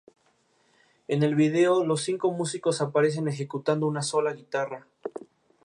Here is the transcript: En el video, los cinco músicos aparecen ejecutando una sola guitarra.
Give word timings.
En 1.07 1.21
el 1.21 1.35
video, 1.35 1.85
los 1.85 2.01
cinco 2.01 2.31
músicos 2.31 2.81
aparecen 2.81 3.27
ejecutando 3.27 3.85
una 3.85 4.01
sola 4.01 4.33
guitarra. 4.33 4.87